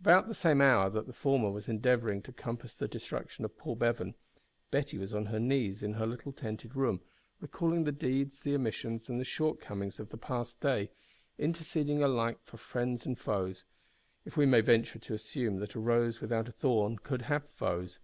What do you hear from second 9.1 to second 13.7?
the shortcomings of the past day, interceding alike for friends and foes